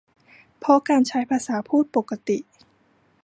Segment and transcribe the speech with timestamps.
[0.59, 2.37] เพราะการใช้ภาษาพูดปกติ